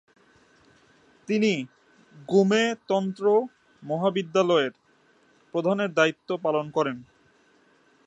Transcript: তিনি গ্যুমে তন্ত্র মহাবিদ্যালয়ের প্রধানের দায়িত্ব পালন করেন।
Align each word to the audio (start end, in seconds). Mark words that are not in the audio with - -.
তিনি 1.27 1.53
গ্যুমে 2.29 2.63
তন্ত্র 2.89 3.25
মহাবিদ্যালয়ের 3.83 4.73
প্রধানের 5.53 5.89
দায়িত্ব 5.93 6.29
পালন 6.37 6.65
করেন। 6.71 6.97